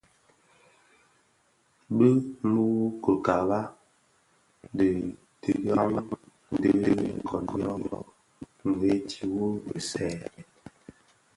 Bi 1.95 2.09
mü 2.51 2.63
coukaka 3.03 3.59
dhi 4.77 4.89
tihaň 5.41 5.93
dhi 6.61 6.71
koň 7.27 7.45
nyô-ndhèti 7.59 9.21
wu 9.33 9.45
bisèè. 9.65 10.13